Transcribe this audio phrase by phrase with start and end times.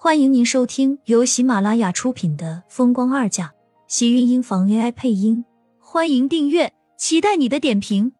[0.00, 3.48] 欢迎您收听由喜马拉雅出品的《风光二嫁》，
[3.88, 5.44] 喜运音房 AI 配音。
[5.80, 8.12] 欢迎订阅，期待你的点评。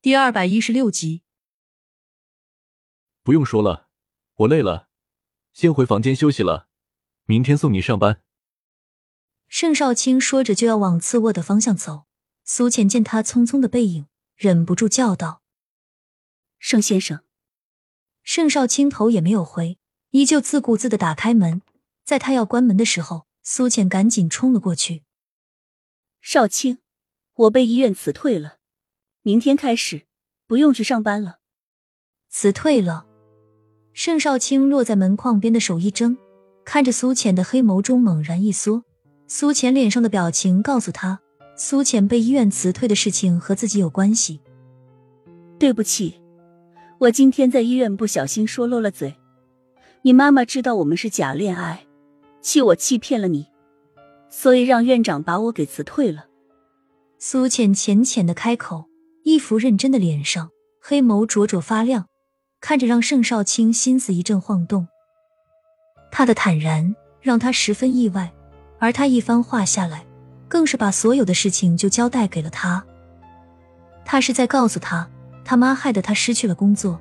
[0.00, 1.24] 第二百一十六集。
[3.24, 3.88] 不用说了，
[4.36, 4.88] 我累了，
[5.52, 6.68] 先回房间休息了。
[7.24, 8.22] 明天送你上班。
[9.48, 12.04] 盛少卿说着就要往次卧的方向走，
[12.44, 14.06] 苏浅见他匆匆的背影，
[14.36, 15.42] 忍不住叫道
[16.60, 17.22] ：“盛先生。”
[18.26, 19.78] 盛少卿头也没有回，
[20.10, 21.62] 依旧自顾自的打开门。
[22.04, 25.04] 在他要关门的时候，苏浅赶紧冲了过去
[26.20, 26.78] ：“少卿，
[27.34, 28.56] 我被医院辞退了，
[29.22, 30.06] 明天开始
[30.44, 31.38] 不用去上班了。”
[32.28, 33.06] 辞退了。
[33.92, 36.18] 盛少卿落在门框边的手一睁，
[36.64, 38.82] 看着苏浅的黑眸中猛然一缩。
[39.28, 41.20] 苏浅脸上的表情告诉他，
[41.56, 44.40] 苏浅被医院辞退的事情和自己有关系。
[45.60, 46.20] 对不起。
[46.98, 49.16] 我今天在医院不小心说漏了嘴，
[50.00, 51.84] 你妈妈知道我们是假恋爱，
[52.40, 53.48] 气我欺骗了你，
[54.30, 56.24] 所以让院长把我给辞退了。
[57.18, 58.86] 苏浅浅浅的开口，
[59.24, 60.48] 一副认真的脸上，
[60.80, 62.06] 黑眸灼灼发亮，
[62.62, 64.88] 看着让盛少卿心思一阵晃动。
[66.10, 68.32] 他的坦然让他十分意外，
[68.78, 70.06] 而他一番话下来，
[70.48, 72.82] 更是把所有的事情就交代给了他。
[74.02, 75.06] 他是在告诉他。
[75.46, 77.00] 他妈害得他失去了工作。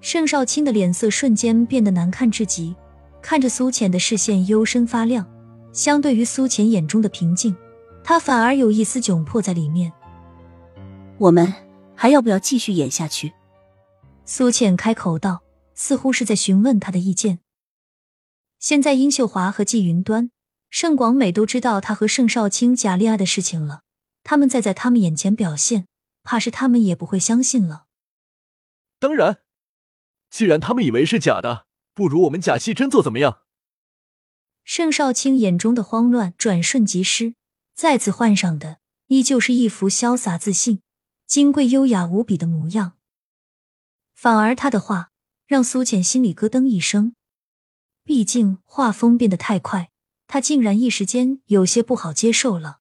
[0.00, 2.74] 盛少卿的脸色瞬间变得难看至极，
[3.22, 5.24] 看着苏浅的视线幽深发亮。
[5.72, 7.56] 相对于苏浅眼中的平静，
[8.02, 9.92] 他反而有一丝窘迫在里面。
[11.16, 11.50] 我们
[11.94, 13.32] 还要不要继续演下去？
[14.24, 15.42] 苏浅开口道，
[15.74, 17.38] 似乎是在询问他的意见。
[18.58, 20.30] 现在殷秀华和季云端、
[20.68, 23.82] 盛广美都知道他和盛少卿假恋爱的事情了，
[24.24, 25.86] 他们再在他们眼前表现。
[26.22, 27.86] 怕是他们也不会相信了。
[28.98, 29.42] 当然，
[30.30, 33.40] 既然他们以为是假的，不如我们假戏真做，怎么样？
[34.64, 37.34] 盛少卿眼中的慌乱转瞬即逝，
[37.74, 38.78] 再次换上的
[39.08, 40.82] 依旧是一副潇洒自信、
[41.26, 42.96] 金贵优雅无比的模样。
[44.14, 45.10] 反而他的话
[45.46, 47.16] 让苏浅心里咯噔一声，
[48.04, 49.90] 毕竟画风变得太快，
[50.28, 52.78] 他竟然一时间有些不好接受了。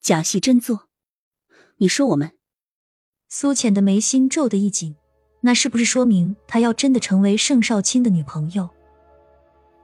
[0.00, 0.85] 假戏真做。
[1.78, 2.32] 你说我们，
[3.28, 4.96] 苏浅的眉心皱得一紧，
[5.42, 8.70] 那是不是说明她要真的成为盛少卿的女朋友？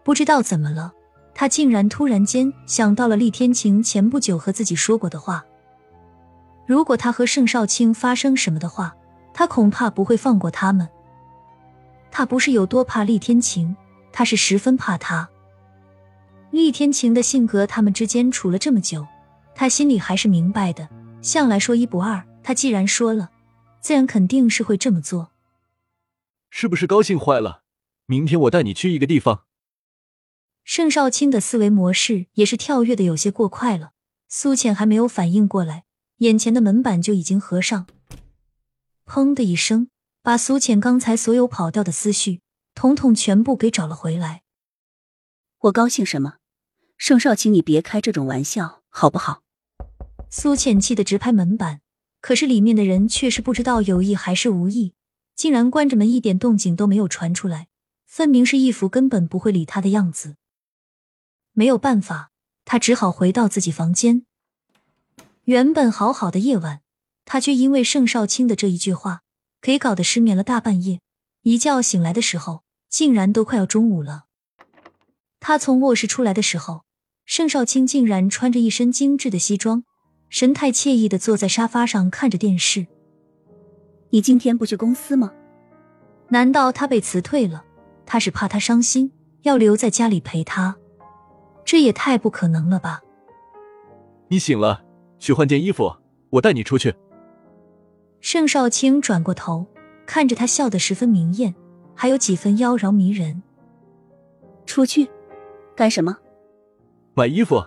[0.02, 0.94] 不知道怎么了，
[1.34, 5.44] 她竟然突然间想到了厉天晴前不久和自己说过的话：
[6.66, 8.96] 如果他和盛少卿发生什么的话，
[9.34, 10.88] 他恐怕不会放过他们。
[12.10, 13.76] 他不是有多怕厉天晴，
[14.12, 15.28] 他是十分怕他。
[16.52, 19.06] 厉天晴的性格，他们之间处了这么久，
[19.54, 20.88] 他心里还是明白的。
[21.22, 23.30] 向来说一不二，他既然说了，
[23.80, 25.30] 自然肯定是会这么做。
[26.50, 27.62] 是不是高兴坏了？
[28.06, 29.44] 明天我带你去一个地方。
[30.64, 33.92] 盛少卿的思维模式也是跳跃的有些过快了。
[34.28, 35.84] 苏浅还没有反应过来，
[36.18, 37.86] 眼前的门板就已经合上。
[39.06, 39.88] 砰的一声，
[40.22, 42.40] 把苏浅刚才所有跑掉的思绪，
[42.74, 44.42] 统统全部给找了回来。
[45.58, 46.36] 我高兴什么？
[46.96, 49.41] 盛少卿，你别开这种玩笑，好不好？
[50.34, 51.82] 苏浅气得直拍门板，
[52.22, 54.94] 可是里面的人却是不知道有意还是无意，
[55.36, 57.68] 竟然关着门，一点动静都没有传出来，
[58.06, 60.36] 分明是一副根本不会理他的样子。
[61.52, 62.30] 没有办法，
[62.64, 64.24] 他只好回到自己房间。
[65.44, 66.80] 原本好好的夜晚，
[67.26, 69.20] 他却因为盛少卿的这一句话，
[69.60, 71.02] 给搞得失眠了大半夜。
[71.42, 74.24] 一觉醒来的时候，竟然都快要中午了。
[75.40, 76.86] 他从卧室出来的时候，
[77.26, 79.84] 盛少卿竟然穿着一身精致的西装。
[80.32, 82.86] 神态惬意的坐在沙发上看着电视。
[84.08, 85.30] 你今天不去公司吗？
[86.28, 87.62] 难道他被辞退了？
[88.06, 89.12] 他是怕他伤心，
[89.42, 90.74] 要留在家里陪他？
[91.66, 93.02] 这也太不可能了吧！
[94.28, 94.82] 你醒了，
[95.18, 95.94] 去换件衣服，
[96.30, 96.94] 我带你出去。
[98.22, 99.66] 盛少卿转过头，
[100.06, 101.54] 看着他，笑得十分明艳，
[101.94, 103.42] 还有几分妖娆迷人。
[104.64, 105.10] 出去
[105.76, 106.16] 干什么？
[107.12, 107.62] 买衣服。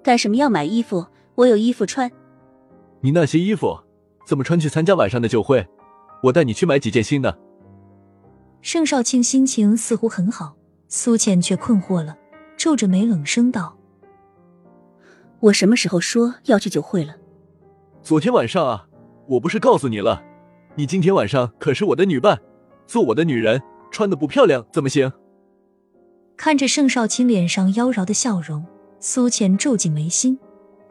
[0.00, 1.04] 干什么要买衣服？
[1.36, 2.10] 我有衣服穿，
[3.00, 3.78] 你那些衣服
[4.24, 5.66] 怎么穿去参加晚上的酒会？
[6.22, 7.36] 我带你去买几件新的。
[8.62, 10.54] 盛少卿心情似乎很好，
[10.88, 12.16] 苏浅却困惑了，
[12.56, 13.76] 皱着眉冷声道
[15.40, 17.16] ：“我什么时候说要去酒会了？
[18.00, 18.86] 昨天晚上啊，
[19.26, 20.22] 我不是告诉你了，
[20.76, 22.40] 你今天晚上可是我的女伴，
[22.86, 23.60] 做我的女人，
[23.90, 25.12] 穿的不漂亮怎么行？”
[26.38, 28.64] 看着盛少卿脸上妖娆的笑容，
[28.98, 30.38] 苏浅皱紧眉心。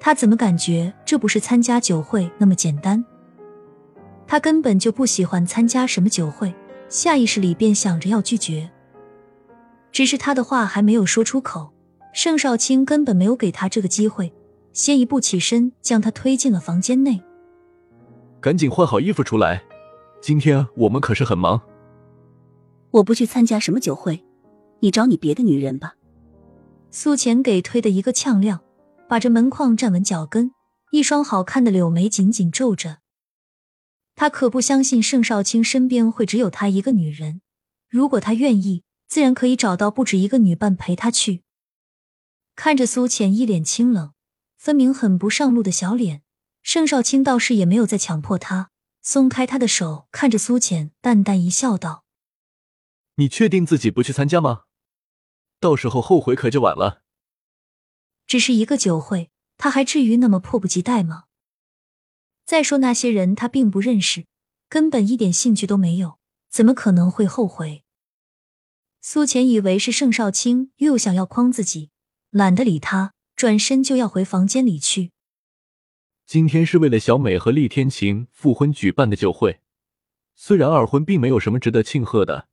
[0.06, 3.02] 他怎么感觉这不是参加酒会那么简单？
[4.28, 6.54] 他根本就不喜欢参加什么酒会，
[6.90, 8.70] 下意识里便想着要拒绝。
[9.94, 11.72] 只是他的话还没有说出口，
[12.14, 14.34] 盛少卿根本没有给他这个机会，
[14.74, 17.22] 先一步起身将他推进了房间内。
[18.42, 19.64] 赶紧换好衣服出来，
[20.22, 21.62] 今天我们可是很忙。
[22.92, 24.22] 我不去参加什么酒会，
[24.82, 25.94] 你找你别的女人吧。
[26.92, 28.60] 苏浅给推的一个呛亮，
[29.14, 30.56] 把这门框站稳脚跟，
[30.90, 32.98] 一双好看的柳眉紧紧皱着。
[34.16, 37.42] 他可不相信盛少卿身边会只有他一个女人，
[37.88, 41.44] 如果他愿意，自然可以找到不止一个女伴陪他去。
[42.56, 44.14] 看着苏浅一脸清冷，
[44.58, 46.24] 分明很不上路的小脸，
[46.64, 48.72] 盛少卿倒是也没有再强迫他，
[49.04, 52.04] 松开他的手，看着苏浅，淡淡一笑，道
[53.18, 54.62] ：“你确定自己不去参加吗？
[55.60, 57.02] 到时候后悔可就晚了。”
[58.34, 61.26] 只是一个酒会，他还至于那么迫不及待吗？
[62.44, 64.26] 再说那些人，他并不认识，
[64.68, 66.18] 根本一点兴趣都没有，
[66.50, 67.84] 怎么可能会后悔？
[69.02, 71.92] 苏浅以为是盛少卿又想要诓自己，
[72.32, 75.12] 懒得理他，转身就要回房间里去。
[76.26, 79.60] 今天是为了小美和厉天晴复婚举办的酒会，
[80.34, 82.48] 虽然二婚并没有什么值得庆贺的，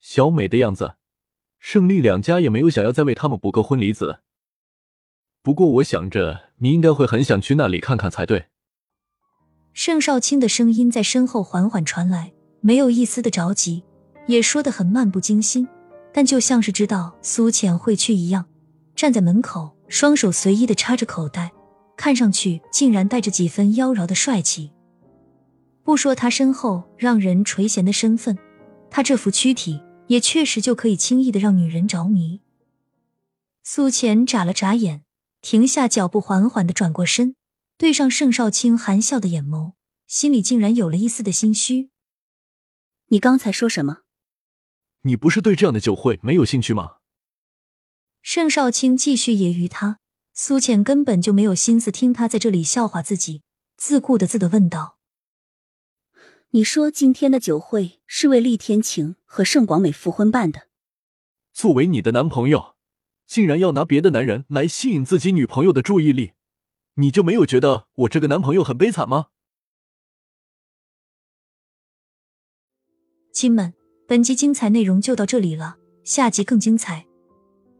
[0.00, 0.94] 小美的样子，
[1.58, 4.20] 盛厉两家也没有想要再为他们补个婚礼子。
[5.42, 8.46] 不过我想着你应该会很想去那里看看才对。
[9.72, 13.82] 盛少卿的声音在身后缓缓传来，没有一丝的着急，
[14.26, 15.66] 也说得很漫不经心，
[16.12, 18.46] 但就像是知道苏浅会去一样，
[18.94, 21.52] 站在门口，双手随意的插着口袋，
[21.96, 24.72] 看上去竟然带着几分妖娆的帅气。
[25.82, 28.36] 不说他身后让人垂涎的身份，
[28.90, 32.40] 他这副躯体也确实就可以轻易的让女人着迷。
[33.62, 35.02] 苏浅眨了眨眼，
[35.40, 37.36] 停下脚步，缓缓的转过身。
[37.76, 39.72] 对上盛少卿含笑的眼眸，
[40.06, 41.88] 心里竟然有了一丝的心虚。
[43.06, 44.02] 你刚才说什么？
[45.02, 46.96] 你不是对这样的酒会没有兴趣吗？
[48.20, 49.98] 盛少卿继续揶揄他，
[50.34, 53.40] 苏浅根本就没有心思听他在这里笑话自己，
[53.78, 54.98] 自顾的自的问道
[56.52, 60.68] ：“你说今天的酒会是为厉天晴和盛广美复婚办的？
[61.54, 62.76] 作为你的男朋友，
[63.30, 66.32] 竟然要拿别的男人来吸引自己女朋友的注意力？”
[66.98, 69.28] 你就没有觉得我这个男朋友很悲惨吗？
[73.32, 73.72] 亲们，
[74.08, 77.06] 本集精彩内容就到这里了，下集更精彩，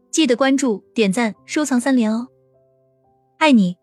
[0.09, 2.29] 记得关注、点赞、收藏三连哦！
[3.37, 3.80] 爱你。